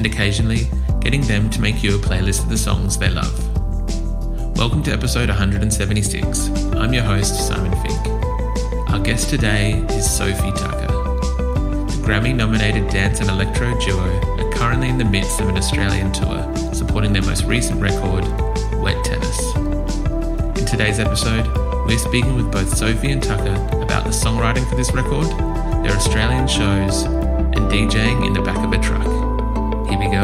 [0.00, 0.66] and occasionally
[1.00, 3.36] getting them to make you a playlist of the songs they love.
[4.56, 6.48] Welcome to episode 176.
[6.72, 8.08] I'm your host, Simon Fink.
[8.88, 10.86] Our guest today is Sophie Tucker.
[10.86, 14.00] The Grammy nominated dance and electro duo
[14.38, 18.24] are currently in the midst of an Australian tour supporting their most recent record,
[18.80, 19.54] Wet Tennis.
[20.58, 21.46] In today's episode,
[21.86, 25.26] we're speaking with both Sophie and Tucker about the songwriting for this record,
[25.84, 29.19] their Australian shows, and DJing in the back of a truck.
[30.00, 30.22] Here we go.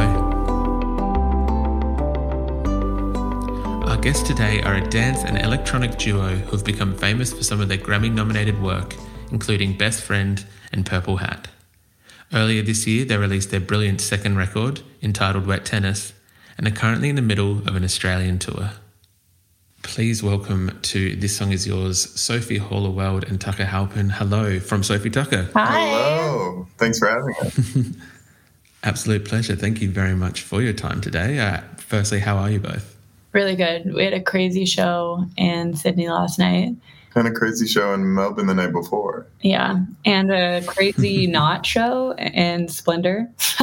[3.87, 7.61] Our guests today are a dance and electronic duo who have become famous for some
[7.61, 8.95] of their Grammy nominated work,
[9.31, 11.49] including Best Friend and Purple Hat.
[12.33, 16.15] Earlier this year, they released their brilliant second record, entitled Wet Tennis,
[16.57, 18.71] and are currently in the middle of an Australian tour.
[19.83, 24.09] Please welcome to This Song Is Yours, Sophie Hawley-Weld and Tucker Halpin.
[24.09, 25.51] Hello from Sophie Tucker.
[25.53, 25.87] Hi.
[25.87, 26.67] Hello.
[26.79, 27.97] Thanks for having us.
[28.87, 29.57] Absolute pleasure.
[29.57, 31.41] Thank you very much for your time today.
[31.41, 32.97] Uh, firstly, how are you both?
[33.33, 33.93] Really good.
[33.93, 36.77] We had a crazy show in Sydney last night.
[37.17, 39.27] and a crazy show in Melbourne the night before.
[39.41, 39.81] Yeah.
[40.05, 43.29] And a crazy not show in Splendour.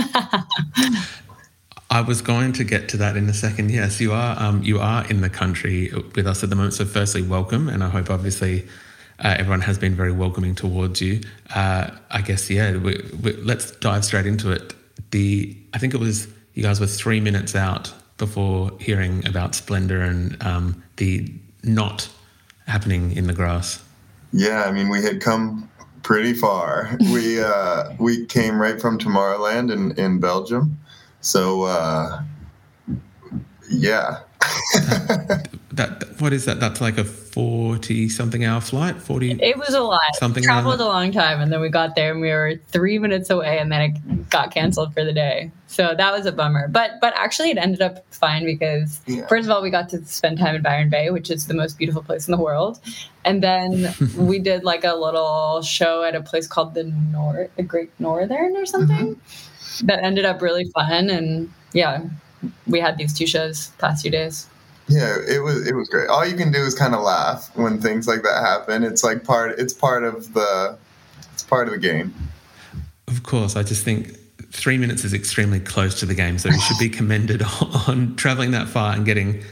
[1.90, 3.72] I was going to get to that in a second.
[3.72, 4.38] Yes, you are.
[4.38, 6.74] Um, you are in the country with us at the moment.
[6.74, 8.68] So, firstly, welcome, and I hope obviously
[9.20, 11.22] uh, everyone has been very welcoming towards you.
[11.56, 12.76] Uh, I guess yeah.
[12.76, 14.74] We, we, let's dive straight into it.
[15.14, 20.02] The I think it was you guys were three minutes out before hearing about Splendour
[20.02, 21.32] and um, the
[21.64, 22.10] not
[22.66, 23.84] happening in the grass.
[24.32, 25.70] Yeah, I mean, we had come
[26.02, 26.98] pretty far.
[27.14, 30.80] we uh, we came right from Tomorrowland in, in Belgium.
[31.22, 32.24] So, uh,
[33.70, 34.22] yeah.
[35.74, 36.60] That what is that?
[36.60, 38.96] That's like a forty something hour flight.
[38.96, 39.32] Forty.
[39.32, 40.00] It was a lot.
[40.14, 40.84] Something Traveled that.
[40.84, 41.42] a long time.
[41.42, 44.52] And then we got there and we were three minutes away and then it got
[44.54, 45.52] canceled for the day.
[45.68, 46.68] So that was a bummer.
[46.68, 49.26] But but actually it ended up fine because Yeah.
[49.28, 51.78] first of all we got to spend time in Byron Bay, which is the most
[51.80, 52.80] beautiful place in the world.
[53.26, 57.64] And then we did like a little show at a place called the Nor the
[57.64, 59.16] Great Northern or something.
[59.16, 59.88] Mm-hmm.
[59.88, 62.04] That ended up really fun and yeah,
[62.68, 64.48] we had these two shows past few days.
[64.88, 66.10] Yeah, it was it was great.
[66.10, 68.84] All you can do is kind of laugh when things like that happen.
[68.84, 70.78] It's like part it's part of the
[71.34, 72.14] it's part of the game.
[73.08, 74.18] Of course, I just think
[74.52, 77.44] three minutes is extremely close to the game, so you should be commended
[77.88, 79.44] on traveling that far and getting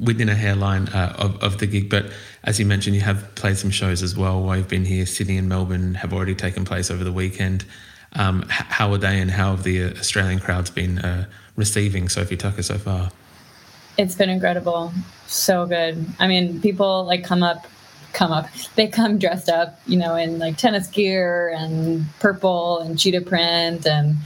[0.00, 1.88] within a hairline uh, of, of the gig.
[1.88, 2.10] But
[2.44, 5.06] as you mentioned, you have played some shows as well while you've been here.
[5.06, 7.64] Sydney and Melbourne have already taken place over the weekend.
[8.12, 11.26] Um, how are they and how have the uh, Australian crowds been uh,
[11.56, 13.10] receiving Sophie Tucker so far?
[13.98, 14.92] It's been incredible.
[15.26, 16.04] So good.
[16.18, 17.66] I mean, people like come up,
[18.12, 18.48] come up.
[18.74, 23.86] They come dressed up, you know, in like tennis gear and purple and cheetah print.
[23.86, 24.16] And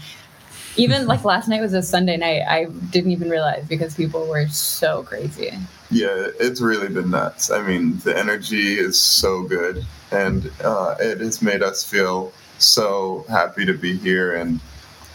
[0.77, 2.43] even like last night was a Sunday night.
[2.49, 5.53] I didn't even realize because people were so crazy.
[5.91, 7.51] Yeah, it's really been nuts.
[7.51, 13.25] I mean, the energy is so good, and uh, it has made us feel so
[13.29, 14.61] happy to be here and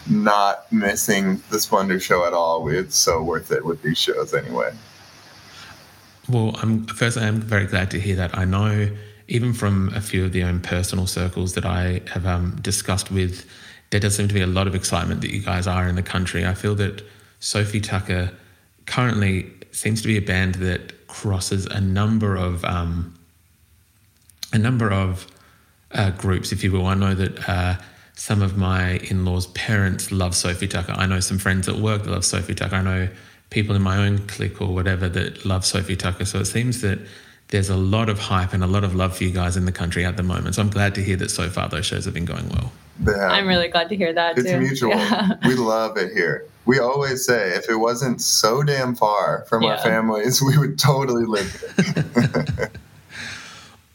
[0.08, 2.68] not missing the Splendour show at all.
[2.68, 4.72] It's so worth it with these shows anyway.
[6.28, 7.16] Well, I'm first.
[7.16, 8.36] I'm very glad to hear that.
[8.36, 8.90] I know,
[9.28, 13.48] even from a few of the own personal circles that I have um, discussed with,
[13.90, 16.02] there does seem to be a lot of excitement that you guys are in the
[16.02, 16.44] country.
[16.44, 17.02] I feel that
[17.38, 18.32] Sophie Tucker
[18.86, 23.16] currently seems to be a band that crosses a number of um,
[24.52, 25.26] a number of
[25.92, 26.86] uh, groups, if you will.
[26.86, 27.76] I know that uh,
[28.16, 30.92] some of my in-laws' parents love Sophie Tucker.
[30.96, 32.74] I know some friends at work that love Sophie Tucker.
[32.76, 33.08] I know
[33.50, 36.24] people in my own clique or whatever that love Sophie Tucker.
[36.24, 36.98] So it seems that
[37.48, 39.72] there's a lot of hype and a lot of love for you guys in the
[39.72, 40.56] country at the moment.
[40.56, 42.72] So I'm glad to hear that so far those shows have been going well.
[42.98, 43.30] They have.
[43.30, 44.58] I'm really glad to hear that It's too.
[44.58, 44.90] mutual.
[44.90, 45.32] Yeah.
[45.46, 46.46] We love it here.
[46.64, 51.26] We always say if it wasn't so damn far from our families, we would totally
[51.26, 52.70] live here.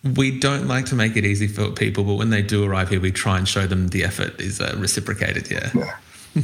[0.04, 3.00] We don't like to make it easy for people, but when they do arrive here,
[3.00, 5.50] we try and show them the effort is uh, reciprocated.
[5.50, 5.70] Yeah.
[5.74, 6.44] Yeah.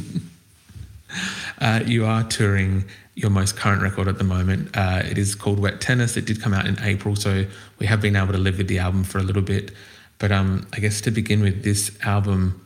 [1.60, 2.84] Uh, you are touring
[3.14, 4.70] your most current record at the moment.
[4.76, 6.16] Uh, it is called Wet Tennis.
[6.16, 7.46] It did come out in April, so
[7.78, 9.72] we have been able to live with the album for a little bit.
[10.18, 12.64] But um, I guess to begin with, this album,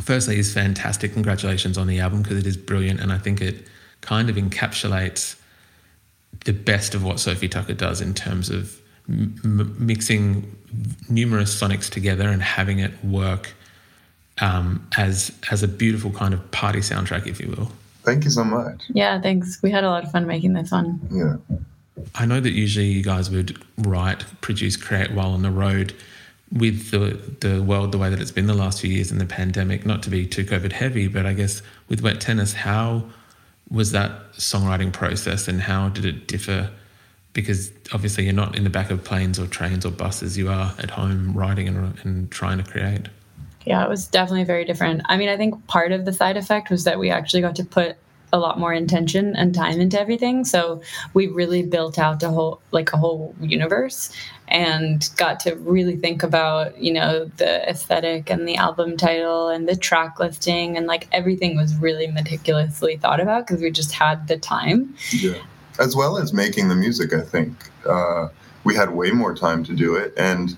[0.00, 1.12] firstly, is fantastic.
[1.12, 3.66] Congratulations on the album because it is brilliant, and I think it
[4.00, 5.40] kind of encapsulates
[6.44, 10.54] the best of what Sophie Tucker does in terms of m- m- mixing
[11.08, 13.54] numerous sonics together and having it work
[14.40, 17.70] um, as as a beautiful kind of party soundtrack, if you will.
[18.04, 18.84] Thank you so much.
[18.88, 19.58] yeah, thanks.
[19.62, 21.00] We had a lot of fun making this one.
[21.10, 21.36] Yeah.
[22.14, 25.92] I know that usually you guys would write, produce, create while on the road.
[26.50, 29.26] With the the world the way that it's been the last few years in the
[29.26, 33.04] pandemic, not to be too COVID heavy, but I guess with Wet Tennis, how
[33.70, 36.70] was that songwriting process and how did it differ?
[37.32, 40.74] Because obviously you're not in the back of planes or trains or buses, you are
[40.78, 43.08] at home writing and, and trying to create.
[43.64, 45.02] Yeah, it was definitely very different.
[45.06, 47.64] I mean, I think part of the side effect was that we actually got to
[47.64, 47.96] put
[48.32, 50.44] a lot more intention and time into everything.
[50.44, 50.82] So
[51.14, 54.12] we really built out a whole like a whole universe
[54.48, 59.68] and got to really think about, you know, the aesthetic and the album title and
[59.68, 64.28] the track listing and like everything was really meticulously thought about because we just had
[64.28, 64.94] the time.
[65.12, 65.34] Yeah.
[65.78, 67.70] As well as making the music, I think.
[67.88, 68.28] Uh,
[68.64, 70.12] we had way more time to do it.
[70.16, 70.56] And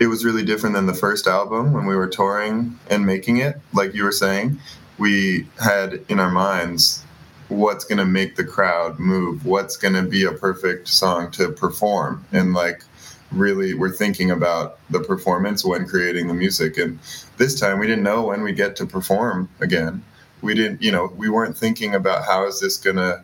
[0.00, 3.60] it was really different than the first album when we were touring and making it.
[3.72, 4.58] Like you were saying,
[4.98, 7.04] we had in our minds
[7.48, 11.50] what's going to make the crowd move, what's going to be a perfect song to
[11.50, 12.24] perform.
[12.32, 12.82] And like,
[13.30, 16.78] really, we're thinking about the performance when creating the music.
[16.78, 16.98] And
[17.36, 20.04] this time we didn't know when we get to perform again.
[20.42, 23.22] We didn't, you know, we weren't thinking about how is this going to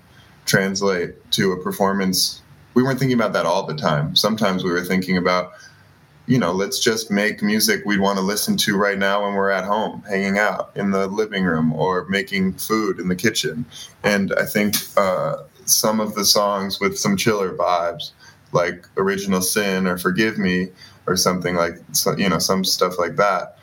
[0.51, 2.43] translate to a performance.
[2.75, 4.17] We weren't thinking about that all the time.
[4.17, 5.53] Sometimes we were thinking about,
[6.27, 9.51] you know, let's just make music we'd want to listen to right now when we're
[9.51, 13.65] at home, hanging out in the living room or making food in the kitchen.
[14.03, 15.37] And I think uh,
[15.67, 18.11] some of the songs with some chiller vibes,
[18.53, 20.69] like Original Sin or Forgive Me
[21.07, 21.75] or something like,
[22.17, 23.57] you know, some stuff like that,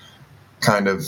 [0.62, 1.06] kind of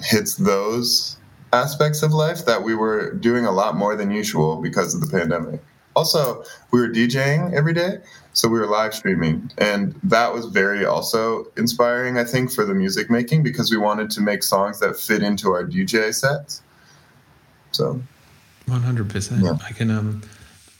[0.00, 1.18] hits those
[1.52, 5.06] aspects of life that we were doing a lot more than usual because of the
[5.06, 5.60] pandemic.
[5.96, 7.98] Also, we were DJing every day,
[8.32, 12.74] so we were live streaming, and that was very also inspiring, I think, for the
[12.74, 16.62] music making because we wanted to make songs that fit into our DJ sets.
[17.72, 18.00] So,
[18.66, 19.44] One hundred percent.
[19.66, 19.90] I can.
[19.90, 20.22] Um,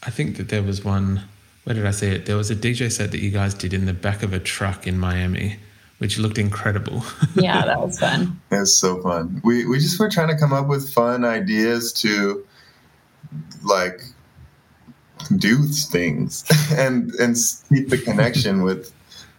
[0.04, 1.22] I think that there was one.
[1.64, 2.26] Where did I see it?
[2.26, 4.86] There was a DJ set that you guys did in the back of a truck
[4.86, 5.58] in Miami,
[5.98, 7.04] which looked incredible.
[7.34, 8.40] Yeah, that was fun.
[8.50, 9.40] It was so fun.
[9.44, 12.44] We we just were trying to come up with fun ideas to
[13.62, 14.00] like
[15.36, 17.36] do things and and
[17.68, 18.92] keep the connection with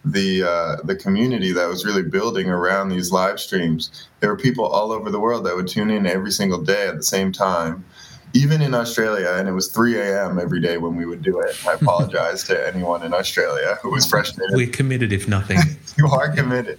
[0.04, 4.08] the uh, the community that was really building around these live streams.
[4.20, 6.96] There were people all over the world that would tune in every single day at
[6.96, 7.84] the same time,
[8.32, 10.38] even in Australia, and it was 3 a.m.
[10.38, 11.56] every day when we would do it.
[11.66, 15.58] I apologize to anyone in Australia who was frustrated We're committed, if nothing.
[15.98, 16.78] you are committed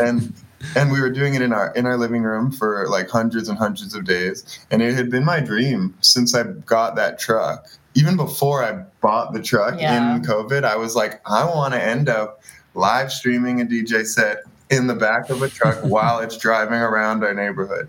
[0.00, 0.32] and
[0.76, 3.56] and we were doing it in our in our living room for like hundreds and
[3.58, 8.16] hundreds of days and it had been my dream since i got that truck even
[8.16, 10.16] before i bought the truck Yeah.
[10.16, 12.42] in covid i was like i want to end up
[12.74, 14.38] live streaming a dj set
[14.70, 17.88] in the back of a truck while it's driving around our neighborhood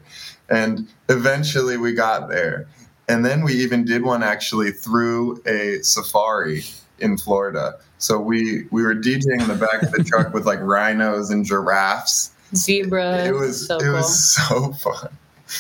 [0.50, 2.68] and eventually we got there
[3.08, 6.64] and then we even did one actually through a safari
[7.00, 7.76] in Florida.
[7.98, 11.46] So we we were DJing in the back of the truck with like rhinos and
[11.46, 12.32] giraffes.
[12.56, 13.28] Zebras.
[13.28, 13.94] It was so it cool.
[13.94, 15.10] was so fun.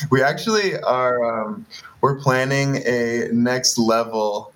[0.09, 1.65] We actually are um,
[2.01, 4.53] we're planning a next level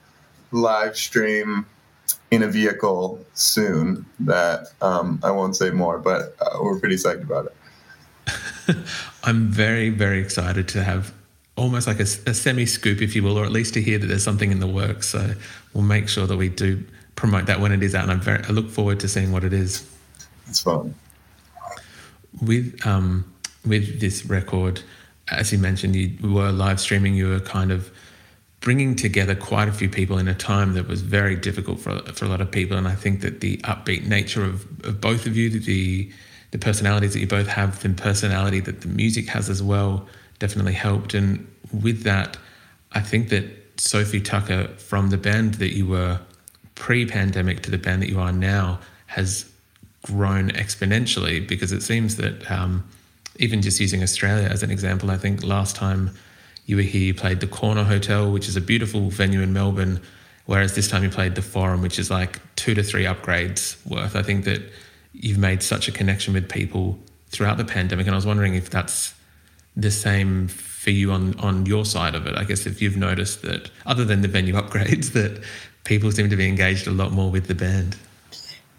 [0.52, 1.66] live stream
[2.32, 7.24] in a vehicle soon that um, I won't say more, but uh, we're pretty psyched
[7.24, 8.78] about it.
[9.24, 11.14] I'm very, very excited to have
[11.60, 14.08] almost like a, a semi scoop, if you will, or at least to hear that
[14.08, 15.10] there's something in the works.
[15.10, 15.34] So
[15.74, 16.84] we'll make sure that we do
[17.16, 18.04] promote that when it is out.
[18.04, 19.88] And I'm very, I look forward to seeing what it is.
[20.48, 20.96] It's fun.
[22.42, 23.32] With um,
[23.66, 24.82] with this record,
[25.30, 27.14] as you mentioned, you were live streaming.
[27.14, 27.92] You were kind of
[28.62, 32.26] bringing together quite a few people in a time that was very difficult for for
[32.26, 32.78] a lot of people.
[32.78, 36.10] And I think that the upbeat nature of, of both of you, the
[36.52, 40.08] the personalities that you both have, the personality that the music has as well,
[40.40, 41.14] definitely helped.
[41.14, 42.38] And with that,
[42.94, 43.46] I think that
[43.80, 46.20] Sophie Tucker, from the band that you were
[46.76, 49.50] pre-pandemic to the band that you are now, has
[50.04, 52.84] grown exponentially because it seems that um,
[53.38, 56.12] even just using Australia as an example, I think last time
[56.66, 60.00] you were here, you played the Corner Hotel, which is a beautiful venue in Melbourne,
[60.46, 64.16] whereas this time you played the Forum, which is like two to three upgrades worth.
[64.16, 64.62] I think that
[65.14, 68.70] you've made such a connection with people throughout the pandemic, and I was wondering if
[68.70, 69.14] that's
[69.76, 72.36] the same for you on on your side of it.
[72.36, 75.42] I guess if you've noticed that, other than the venue upgrades, that
[75.84, 77.98] people seem to be engaged a lot more with the band.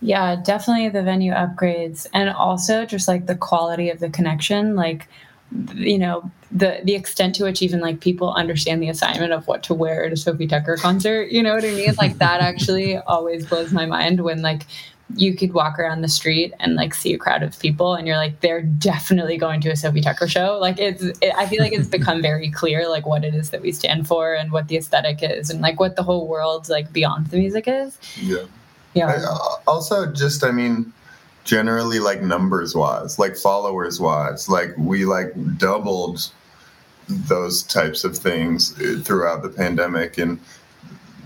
[0.02, 5.08] Yeah, definitely the venue upgrades and also just like the quality of the connection, like
[5.74, 9.62] you know, the the extent to which even like people understand the assignment of what
[9.64, 11.94] to wear at a Sophie Tucker concert, you know what I mean?
[11.98, 14.66] Like that actually always blows my mind when like
[15.16, 18.16] you could walk around the street and like see a crowd of people and you're
[18.16, 20.58] like they're definitely going to a sophie tucker show.
[20.60, 23.62] Like it's it, i feel like it's become very clear like what it is that
[23.62, 26.92] we stand for and what the aesthetic is and like what the whole world like
[26.92, 27.98] beyond the music is.
[28.20, 28.44] Yeah.
[28.94, 29.06] yeah.
[29.06, 30.92] I, uh, also, just I mean,
[31.44, 36.30] generally like numbers wise, like followers wise, like we like doubled
[37.08, 40.38] those types of things uh, throughout the pandemic, and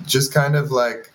[0.07, 1.13] just kind of like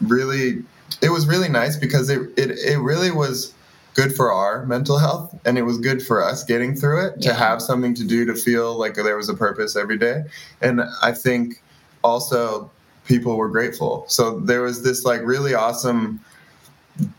[0.00, 0.62] really,
[1.04, 3.54] it was really nice because it it it really was
[3.94, 7.32] good for our mental health and it was good for us getting through it to
[7.32, 10.24] have something to do to feel like there was a purpose every day.
[10.60, 11.62] And i think
[12.02, 12.70] also
[13.06, 14.04] people were grateful.
[14.08, 16.20] So there was this like really awesome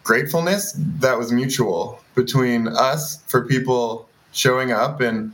[0.04, 5.34] gratefulness that was mutual between us for people showing up and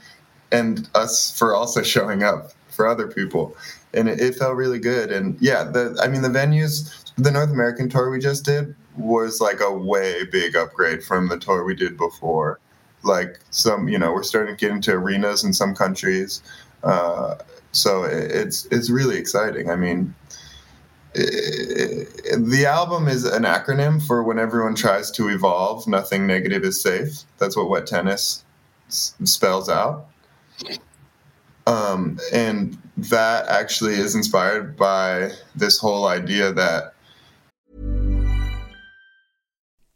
[0.51, 3.55] and us for also showing up for other people.
[3.93, 5.12] And it, it felt really good.
[5.12, 9.39] And yeah the i mean the venues the north american tour we just did was
[9.39, 12.59] like a way big upgrade from the tour we did before.
[13.03, 16.41] Like some you know we're starting to get into arenas in some countries
[16.83, 17.35] uh,
[17.71, 19.69] so it, it's it's really exciting.
[19.69, 20.13] I mean
[21.15, 22.05] i-
[22.37, 27.23] the album is an acronym for when everyone tries to evolve nothing negative is safe.
[27.37, 28.43] That's what wet tennis
[28.87, 30.07] s- spells out.
[31.67, 36.90] Um, and that actually is inspired by this whole idea that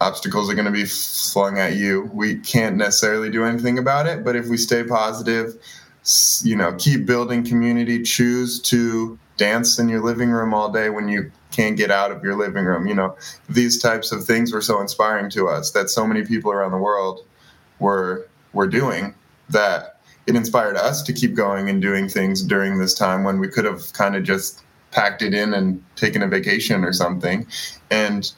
[0.00, 2.10] Obstacles are going to be flung at you.
[2.12, 5.56] We can't necessarily do anything about it, but if we stay positive,
[6.42, 11.08] you know, keep building community, choose to dance in your living room all day when
[11.08, 12.86] you can't get out of your living room.
[12.86, 13.16] You know,
[13.48, 16.78] these types of things were so inspiring to us that so many people around the
[16.78, 17.24] world
[17.78, 19.14] were were doing
[19.48, 23.48] that it inspired us to keep going and doing things during this time when we
[23.48, 27.46] could have kind of just packed it in and taken a vacation or something
[27.90, 28.32] and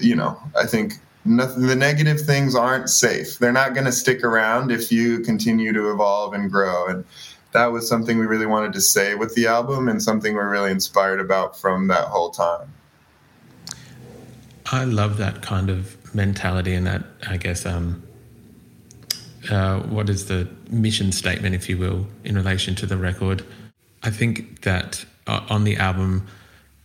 [0.00, 0.94] you know i think
[1.26, 3.38] nothing, the negative things aren't safe.
[3.38, 6.86] They're not going to stick around if you continue to evolve and grow.
[6.86, 7.04] And
[7.52, 10.70] that was something we really wanted to say with the album and something we're really
[10.70, 12.72] inspired about from that whole time.
[14.66, 18.02] I love that kind of mentality and that, I guess, um,
[19.50, 23.44] uh, what is the mission statement, if you will, in relation to the record.
[24.02, 26.26] I think that uh, on the album,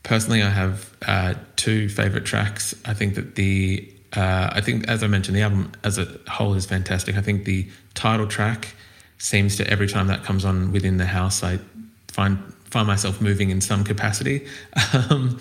[0.04, 2.74] personally, I have uh, two favorite tracks.
[2.86, 6.56] I think that the, uh, I think, as I mentioned, the album as a whole
[6.56, 7.16] is fantastic.
[7.16, 8.74] I think the title track
[9.20, 11.60] seems to, every time that comes on within the house, I
[12.08, 12.38] find
[12.72, 14.48] find myself moving in some capacity.
[14.94, 15.40] Um,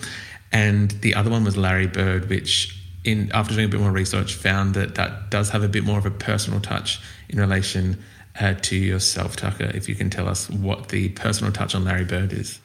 [0.51, 4.35] and the other one was Larry Bird, which in after doing a bit more research
[4.35, 6.99] found that that does have a bit more of a personal touch
[7.29, 7.97] in relation
[8.39, 9.71] uh, to yourself, Tucker.
[9.73, 12.59] If you can tell us what the personal touch on Larry Bird is.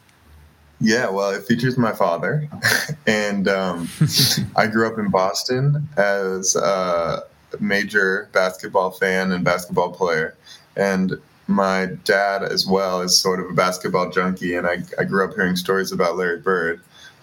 [0.81, 2.49] Yeah, well, it features my father,
[3.07, 3.89] and um,
[4.57, 7.23] I grew up in Boston as a
[7.61, 10.35] major basketball fan and basketball player,
[10.77, 11.15] and
[11.47, 15.35] my dad as well is sort of a basketball junkie, and I, I grew up
[15.35, 16.81] hearing stories about Larry Bird,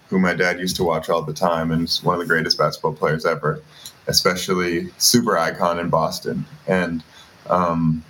[0.08, 2.58] who my dad used to watch all the time, and is one of the greatest
[2.58, 3.62] basketball players ever,
[4.08, 7.04] especially super icon in Boston, and
[7.48, 8.02] um,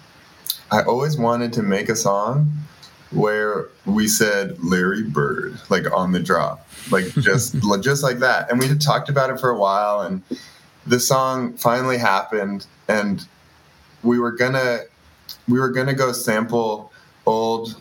[0.70, 2.50] I always wanted to make a song
[3.14, 8.50] where we said Larry Bird, like on the drop, like just just like that.
[8.50, 10.22] And we had talked about it for a while, and
[10.86, 13.26] the song finally happened, and
[14.02, 14.80] we were gonna
[15.48, 16.92] we were gonna go sample
[17.26, 17.80] old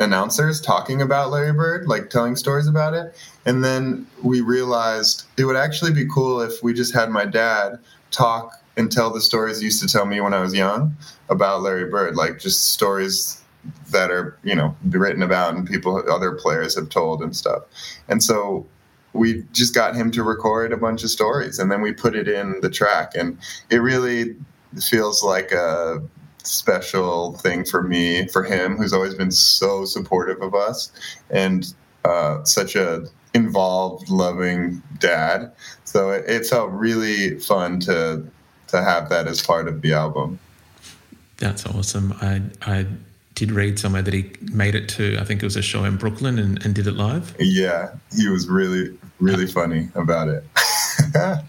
[0.00, 3.16] announcers talking about Larry Bird, like telling stories about it.
[3.46, 7.78] And then we realized it would actually be cool if we just had my dad
[8.10, 10.96] talk and tell the stories he used to tell me when I was young
[11.28, 13.42] about Larry Bird, like just stories
[13.90, 17.62] that are you know written about and people other players have told and stuff.
[18.08, 18.66] And so
[19.12, 22.28] we just got him to record a bunch of stories and then we put it
[22.28, 23.12] in the track.
[23.14, 23.38] And
[23.70, 24.36] it really
[24.80, 26.02] feels like a
[26.44, 30.92] special thing for me for him who's always been so supportive of us
[31.30, 35.52] and uh, such a involved loving dad.
[35.84, 38.26] So it, it felt really fun to
[38.68, 40.38] to have that as part of the album.
[41.38, 42.12] That's awesome.
[42.20, 42.86] I i
[43.38, 45.96] did read somewhere that he made it to, I think it was a show in
[45.96, 47.36] Brooklyn and, and did it live.
[47.38, 50.44] Yeah, he was really, really funny about it.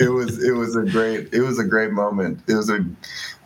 [0.00, 2.40] it was it was a great it was a great moment.
[2.48, 2.84] It was a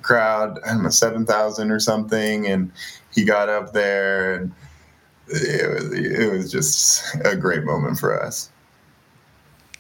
[0.02, 2.70] crowd, I don't know, seven thousand or something, and
[3.12, 4.52] he got up there and
[5.26, 8.50] it was it was just a great moment for us.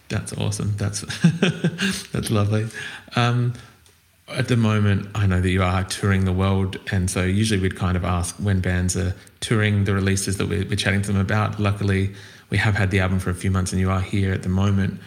[0.08, 0.74] That's awesome.
[0.78, 1.02] That's
[2.12, 2.66] that's lovely.
[3.14, 3.54] Um,
[4.28, 7.76] at the moment, I know that you are touring the world, and so usually we'd
[7.76, 11.20] kind of ask when bands are touring the releases that we're, we're, chatting to them
[11.20, 11.58] about.
[11.58, 12.14] Luckily,
[12.50, 14.48] we have had the album for a few months, and you are here at the
[14.48, 15.00] moment.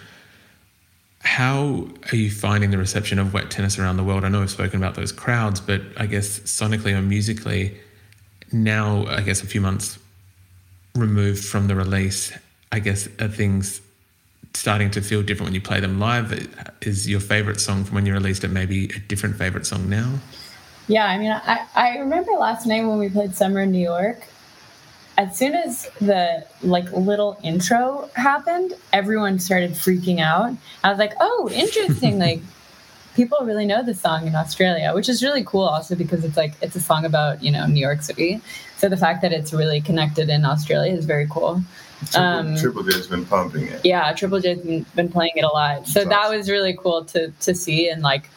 [1.21, 4.23] How are you finding the reception of Wet Tennis around the world?
[4.23, 7.77] I know we've spoken about those crowds, but I guess sonically or musically,
[8.51, 9.97] now I guess a few months
[10.93, 12.31] removed from the release,
[12.71, 13.81] I guess are things
[14.55, 16.47] starting to feel different when you play them live?
[16.81, 20.19] Is your favorite song from when you released it maybe a different favorite song now?
[20.87, 24.21] Yeah, I mean, I, I remember last night when we played Summer in New York.
[25.17, 30.55] As soon as the like little intro happened, everyone started freaking out.
[30.83, 32.19] I was like, "Oh, interesting!
[32.19, 32.41] like,
[33.15, 35.63] people really know this song in Australia, which is really cool.
[35.63, 38.41] Also because it's like it's a song about you know New York City,
[38.77, 41.61] so the fact that it's really connected in Australia is very cool.
[42.11, 43.81] Triple, um, Triple J's been pumping it.
[43.85, 45.87] Yeah, Triple J's been, been playing it a lot.
[45.87, 48.29] So That's that was really cool to to see and like,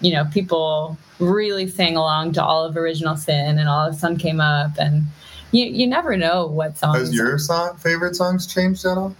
[0.00, 4.16] you know, people really sang along to all of Original Sin and all of Sun
[4.16, 5.04] Came Up and
[5.52, 6.98] you you never know what songs.
[6.98, 9.14] Has your song favorite songs changed at all?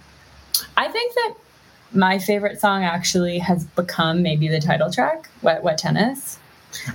[0.77, 1.33] I think that
[1.93, 6.37] my favorite song actually has become maybe the title track, Wet Wet Tennis.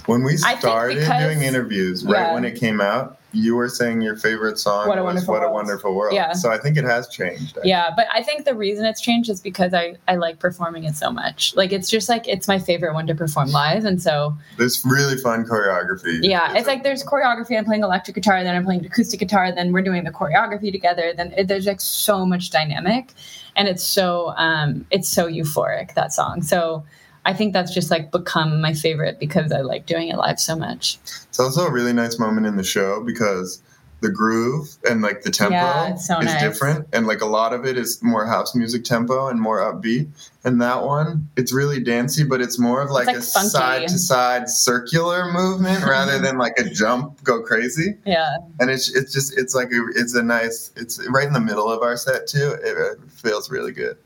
[0.07, 2.35] When we started because, doing interviews, right yeah.
[2.35, 5.51] when it came out, you were saying your favorite song what a was "What a
[5.51, 6.33] Wonderful World." Yeah.
[6.33, 7.57] So I think it has changed.
[7.57, 7.69] Actually.
[7.69, 10.97] Yeah, but I think the reason it's changed is because I I like performing it
[10.97, 11.55] so much.
[11.55, 15.17] Like it's just like it's my favorite one to perform live, and so there's really
[15.17, 16.21] fun choreography.
[16.23, 17.59] Yeah, it's, it's like there's choreography.
[17.59, 21.13] I'm playing electric guitar, then I'm playing acoustic guitar, then we're doing the choreography together.
[21.15, 23.13] Then it, there's like so much dynamic,
[23.55, 26.43] and it's so um it's so euphoric that song.
[26.43, 26.85] So
[27.27, 30.55] I think that's just like become my favorite because I like doing it live so
[30.55, 30.99] much.
[31.29, 33.61] It's also a really nice moment in the show because
[34.01, 36.41] the groove and like the tempo yeah, so is nice.
[36.41, 40.09] different and like a lot of it is more house music tempo and more upbeat.
[40.45, 43.99] And that one it's really dancey but it's more of like, like a side to
[43.99, 47.97] side circular movement rather than like a jump go crazy.
[48.05, 48.37] Yeah.
[48.61, 51.69] And it's it's just it's like a, it's a nice it's right in the middle
[51.69, 52.53] of our set too.
[52.63, 53.97] It, it feels really good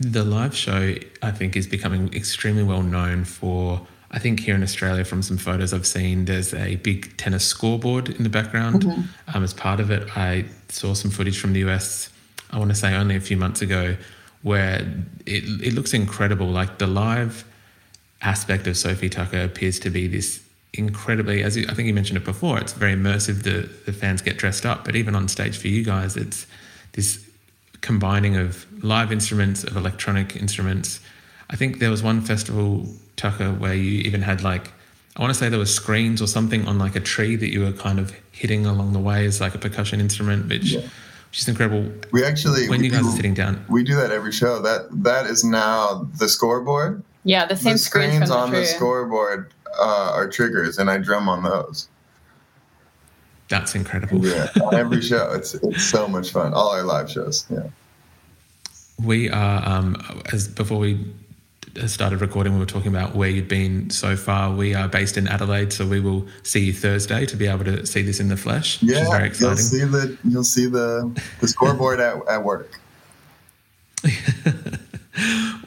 [0.00, 3.86] the live show, I think, is becoming extremely well known for.
[4.12, 8.08] I think here in Australia, from some photos I've seen, there's a big tennis scoreboard
[8.08, 8.82] in the background.
[8.82, 9.02] Mm-hmm.
[9.36, 12.08] Um, as part of it, I saw some footage from the US,
[12.50, 13.96] I want to say only a few months ago,
[14.42, 14.80] where
[15.26, 16.46] it, it looks incredible.
[16.48, 17.44] Like the live
[18.20, 22.16] aspect of Sophie Tucker appears to be this incredibly, as you, I think you mentioned
[22.16, 23.44] it before, it's very immersive.
[23.44, 26.46] The, the fans get dressed up, but even on stage for you guys, it's
[26.94, 27.29] this
[27.80, 31.00] combining of live instruments, of electronic instruments.
[31.48, 34.70] I think there was one festival, Tucker, where you even had like,
[35.16, 37.60] I want to say there were screens or something on like a tree that you
[37.60, 40.80] were kind of hitting along the way as like a percussion instrument, which yeah.
[40.80, 41.90] which is incredible.
[42.12, 44.62] We actually when we you guys do- are sitting down, We do that every show.
[44.62, 47.02] That that is now the scoreboard.
[47.24, 50.88] Yeah, the same the screens, screens from on the the scoreboard uh, are triggers, and
[50.88, 51.88] I drum on those.
[53.50, 54.24] That's incredible.
[54.24, 55.32] Yeah, on every show.
[55.32, 56.54] It's it's so much fun.
[56.54, 57.44] All our live shows.
[57.50, 57.64] Yeah.
[59.04, 59.96] We are, um,
[60.32, 61.04] as before we
[61.86, 64.54] started recording, we were talking about where you'd been so far.
[64.54, 67.84] We are based in Adelaide, so we will see you Thursday to be able to
[67.86, 71.20] see this in the flesh, which is Yeah, very you'll see the you'll see the
[71.40, 72.80] the scoreboard at, at work.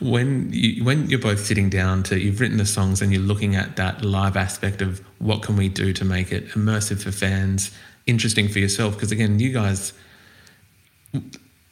[0.04, 3.56] when you when you're both sitting down to you've written the songs and you're looking
[3.56, 7.72] at that live aspect of what can we do to make it immersive for fans,
[8.06, 9.94] interesting for yourself because again, you guys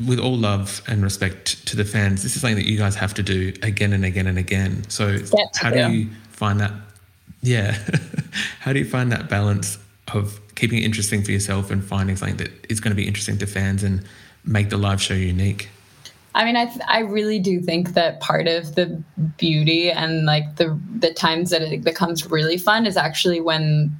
[0.07, 3.13] with all love and respect to the fans, this is something that you guys have
[3.13, 4.89] to do again and again and again.
[4.89, 5.17] So
[5.55, 5.91] how do.
[5.91, 6.71] you find that
[7.41, 7.77] yeah.
[8.59, 9.77] how do you find that balance
[10.13, 13.37] of keeping it interesting for yourself and finding something that is going to be interesting
[13.39, 14.05] to fans and
[14.45, 15.69] make the live show unique?
[16.33, 19.01] I mean, I th- I really do think that part of the
[19.37, 23.95] beauty and like the the times that it becomes really fun is actually when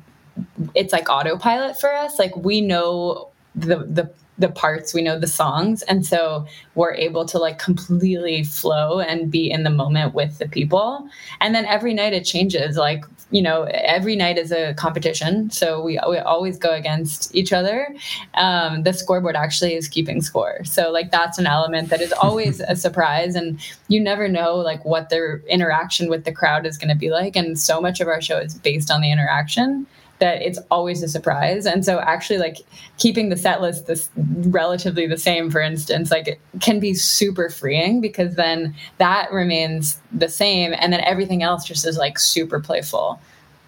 [0.76, 2.17] it's like autopilot for us.
[2.20, 7.26] Like we know the the the parts, we know the songs, and so we're able
[7.26, 11.08] to like completely flow and be in the moment with the people.
[11.41, 12.78] And then every night it changes.
[12.78, 17.52] Like you know, every night is a competition, so we we always go against each
[17.54, 17.96] other.
[18.36, 22.60] Um, the scoreboard actually is keeping score, so like that's an element that is always
[22.67, 26.89] a surprise, and you never know like what their interaction with the crowd is going
[26.89, 27.36] to be like.
[27.36, 29.88] And so much of our show is based on the interaction
[30.21, 31.65] that it's always a surprise.
[31.65, 32.57] And so actually like
[32.97, 37.49] keeping the set list this relatively the same, for instance, like it can be super
[37.49, 42.62] freeing because then that remains the same and then everything else just is like super
[42.62, 43.19] playful.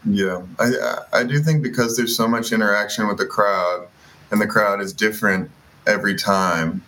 [0.05, 3.87] Yeah, I I I do think because there's so much interaction with the crowd,
[4.31, 5.49] and the crowd is different
[5.87, 6.83] every time.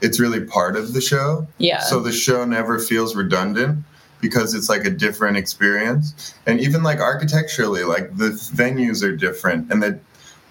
[0.00, 1.46] It's really part of the show.
[1.58, 1.80] Yeah.
[1.80, 3.84] So the show never feels redundant
[4.20, 9.70] because it's like a different experience, and even like architecturally, like the venues are different,
[9.72, 9.98] and the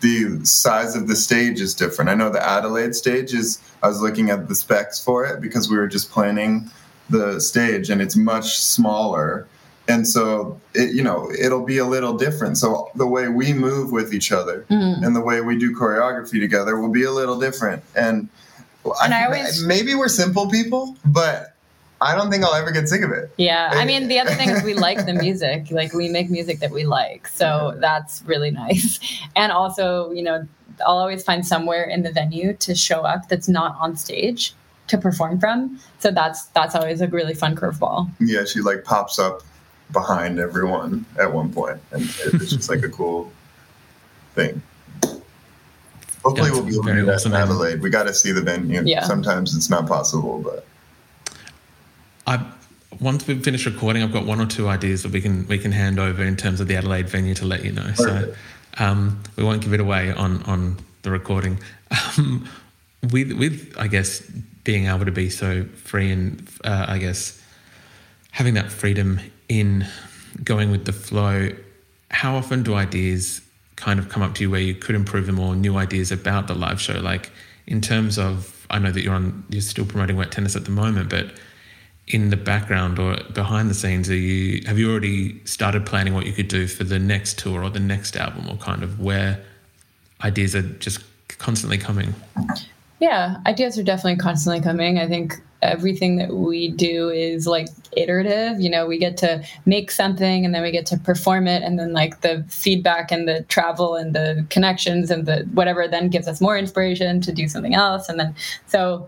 [0.01, 2.09] the size of the stage is different.
[2.09, 3.59] I know the Adelaide stage is.
[3.83, 6.69] I was looking at the specs for it because we were just planning
[7.09, 9.47] the stage, and it's much smaller
[9.87, 13.91] and so it you know it'll be a little different so the way we move
[13.91, 15.03] with each other Mhm.
[15.03, 18.29] and the way we do choreography together will be a little different and,
[19.03, 21.48] And I always- maybe we're simple people but
[22.01, 23.71] i don't think i'll ever get sick of it Yeah.
[23.73, 25.67] I mean, the other thing is we like the music.
[25.79, 27.27] Like we make music that we like.
[27.27, 28.99] So that's really nice.
[29.35, 30.47] And also, you know,
[30.85, 34.53] I'll always find somewhere in the venue to show up that's not on stage
[34.87, 35.79] to perform from.
[35.99, 38.09] So that's that's always a really fun curveball.
[38.19, 39.41] yeah she like pops up
[39.91, 42.01] behind everyone at one point and
[42.33, 43.31] it's just like a cool
[44.35, 44.61] thing
[46.23, 48.41] hopefully That's we'll be able to do that in adelaide we got to see the
[48.41, 49.03] venue Yeah.
[49.03, 50.65] sometimes it's not possible but
[52.29, 52.45] I
[52.99, 55.71] once we've finished recording, I've got one or two ideas that we can we can
[55.71, 57.91] hand over in terms of the Adelaide venue to let you know.
[57.95, 58.33] So
[58.77, 61.59] um, we won't give it away on on the recording.
[62.17, 62.47] Um,
[63.11, 64.21] with with I guess
[64.63, 67.41] being able to be so free and uh, I guess
[68.29, 69.87] having that freedom in
[70.43, 71.49] going with the flow.
[72.11, 73.41] How often do ideas
[73.75, 76.45] kind of come up to you where you could improve them or new ideas about
[76.47, 76.99] the live show?
[76.99, 77.31] Like
[77.65, 80.71] in terms of, I know that you're on, you're still promoting wet tennis at the
[80.71, 81.31] moment, but
[82.09, 86.25] in the background or behind the scenes, are you have you already started planning what
[86.25, 89.39] you could do for the next tour or the next album, or kind of where
[90.23, 90.99] ideas are just
[91.37, 92.15] constantly coming?
[92.99, 94.99] Yeah, ideas are definitely constantly coming.
[94.99, 98.59] I think everything that we do is like iterative.
[98.59, 101.77] You know, we get to make something and then we get to perform it, and
[101.77, 106.27] then like the feedback and the travel and the connections and the whatever then gives
[106.27, 108.09] us more inspiration to do something else.
[108.09, 109.07] And then so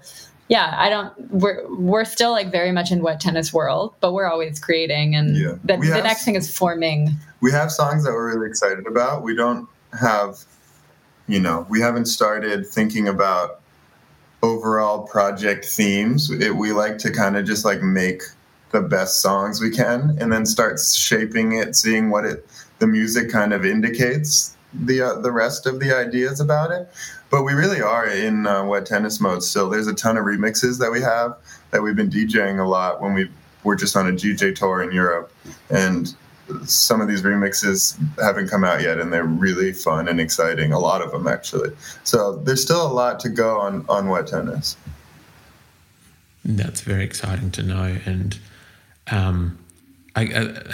[0.52, 1.14] yeah, I don't.
[1.32, 5.36] We're we're still like very much in wet tennis world, but we're always creating, and
[5.38, 5.54] Yeah.
[5.64, 7.16] the, the have- next thing is forming.
[7.40, 9.24] we have songs that we're really excited about.
[9.24, 9.68] We don't
[10.00, 10.44] have,
[11.28, 13.62] you know, we haven't started thinking about
[14.44, 16.30] overall project themes.
[16.30, 18.22] It, we like to kind of just like make
[18.72, 22.46] the best songs we can and then start shaping it, seeing what it,
[22.80, 26.90] the music kind of indicates the uh, the rest of the ideas about it.
[27.32, 29.70] But we really are in uh, wet tennis mode still.
[29.70, 31.36] There's a ton of remixes that we have
[31.72, 33.30] that we've been DJing a lot when we
[33.64, 35.32] were just on a DJ tour in Europe,
[35.70, 36.14] and
[36.66, 40.74] some of these remixes haven't come out yet, and they're really fun and exciting.
[40.74, 41.72] A lot of them actually.
[42.04, 44.76] So there's still a lot to go on on wet tennis.
[46.44, 47.98] That's very exciting to know.
[48.06, 48.38] And
[49.12, 49.58] um,
[50.16, 50.26] I,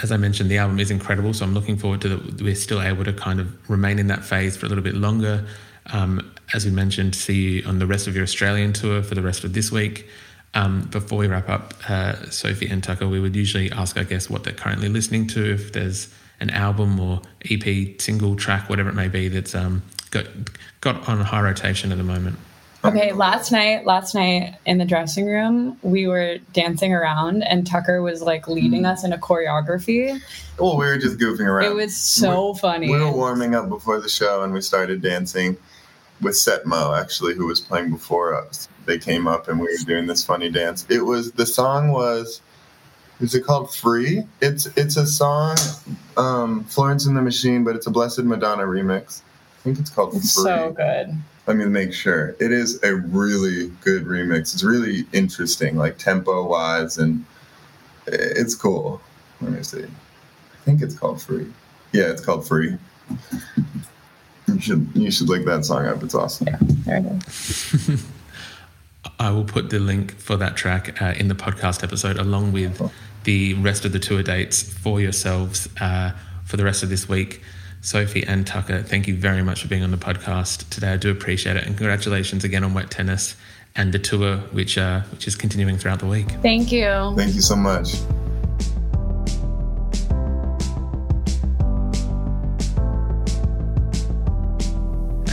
[0.02, 1.34] as I mentioned, the album is incredible.
[1.34, 2.42] So I'm looking forward to that.
[2.42, 5.46] We're still able to kind of remain in that phase for a little bit longer.
[5.92, 9.22] Um, as we mentioned, see you on the rest of your Australian tour for the
[9.22, 10.08] rest of this week.
[10.54, 14.30] Um, before we wrap up, uh, Sophie and Tucker, we would usually ask our guests
[14.30, 17.20] what they're currently listening to, if there's an album or
[17.50, 20.26] EP, single track, whatever it may be, that's um, got
[20.80, 22.38] got on high rotation at the moment.
[22.84, 28.02] Okay, last night, last night in the dressing room, we were dancing around, and Tucker
[28.02, 30.20] was like leading us in a choreography.
[30.58, 31.70] Well, we were just goofing around.
[31.70, 32.88] It was so funny.
[32.88, 35.56] We were warming up before the show, and we started dancing
[36.20, 38.68] with Setmo, actually, who was playing before us.
[38.86, 40.86] They came up, and we were doing this funny dance.
[40.88, 42.40] It was the song was.
[43.20, 44.22] Is it called "Free"?
[44.40, 45.56] It's it's a song,
[46.16, 49.22] um, Florence and the Machine, but it's a Blessed Madonna remix.
[49.58, 51.16] I think it's called "Free." so good.
[51.46, 52.36] Let me make sure.
[52.38, 54.54] It is a really good remix.
[54.54, 57.24] It's really interesting, like tempo wise, and
[58.06, 59.00] it's cool.
[59.40, 59.84] Let me see.
[59.84, 61.50] I think it's called Free.
[61.92, 62.76] Yeah, it's called Free.
[64.58, 66.02] You should you should look that song up.
[66.02, 66.48] It's awesome.
[66.48, 68.04] Yeah, there it is.
[69.20, 72.82] I will put the link for that track uh, in the podcast episode, along with
[73.22, 76.10] the rest of the tour dates for yourselves uh,
[76.44, 77.40] for the rest of this week.
[77.82, 80.94] Sophie and Tucker, thank you very much for being on the podcast today.
[80.94, 83.36] I do appreciate it, and congratulations again on Wet Tennis
[83.76, 86.32] and the tour, which uh, which is continuing throughout the week.
[86.42, 87.14] Thank you.
[87.16, 87.94] Thank you so much.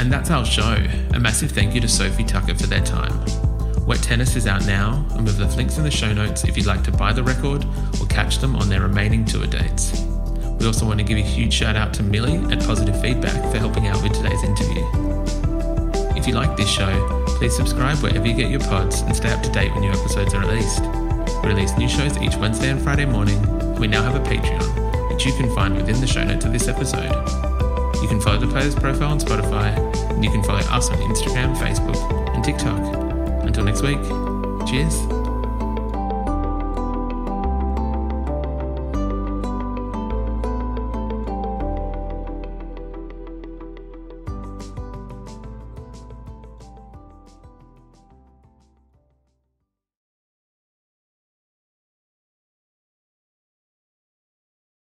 [0.05, 0.77] And that's our show.
[1.15, 3.25] A massive thank you to Sophie Tucker for their time.
[3.87, 6.67] Wet Tennis is out now, and we've left links in the show notes if you'd
[6.67, 7.65] like to buy the record
[7.99, 10.05] or catch them on their remaining tour dates.
[10.59, 13.57] We also want to give a huge shout out to Millie at Positive Feedback for
[13.57, 14.85] helping out with today's interview.
[16.15, 19.41] If you like this show, please subscribe wherever you get your pods and stay up
[19.41, 20.83] to date when new episodes are released.
[21.41, 25.09] We release new shows each Wednesday and Friday morning, and we now have a Patreon,
[25.09, 27.54] which you can find within the show notes of this episode.
[28.01, 29.75] You can follow the player's profile on Spotify,
[30.11, 31.97] and you can follow us on Instagram, Facebook,
[32.35, 32.79] and TikTok.
[33.43, 33.99] Until next week,
[34.67, 35.14] cheers.